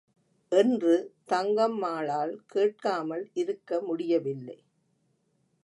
என்று 0.51 0.93
தங்கம்மாளால் 1.29 2.33
கேட்காமல் 2.47 3.29
இருக்க 3.33 3.81
முடியவில்லை. 3.81 4.57